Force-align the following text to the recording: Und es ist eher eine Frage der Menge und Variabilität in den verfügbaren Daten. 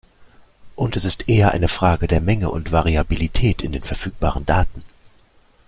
Und 0.75 0.95
es 0.95 1.05
ist 1.05 1.29
eher 1.29 1.51
eine 1.51 1.67
Frage 1.67 2.07
der 2.07 2.21
Menge 2.21 2.49
und 2.49 2.71
Variabilität 2.71 3.61
in 3.61 3.71
den 3.71 3.83
verfügbaren 3.83 4.47
Daten. 4.47 4.83